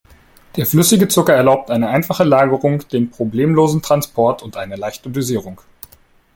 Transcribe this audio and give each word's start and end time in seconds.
Der 0.55 0.65
flüssige 0.65 1.07
Zucker 1.09 1.35
erlaubt 1.35 1.69
eine 1.69 1.89
einfache 1.89 2.23
Lagerung, 2.23 2.83
den 2.87 3.11
problemlosen 3.11 3.83
Transport 3.83 4.41
und 4.41 4.57
eine 4.57 4.75
leichte 4.75 5.11
Dosierung. 5.11 5.61